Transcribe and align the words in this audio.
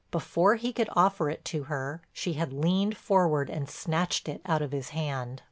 Before 0.09 0.55
he 0.55 0.73
could 0.73 0.89
offer 0.93 1.29
it 1.29 1.45
to 1.45 1.65
her, 1.65 2.01
she 2.11 2.33
had 2.33 2.51
leaned 2.53 2.97
forward 2.97 3.51
and 3.51 3.69
snatched 3.69 4.27
it 4.27 4.41
out 4.47 4.63
of 4.63 4.71
his 4.71 4.89
hand. 4.89 5.39